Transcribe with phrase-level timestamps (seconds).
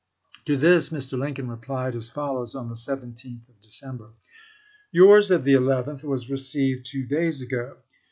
[0.47, 1.15] ."To this Mr.
[1.15, 4.09] Lincoln replied as follows on the 17th of December:
[4.91, 7.77] Yours of the 11th was received two days ago.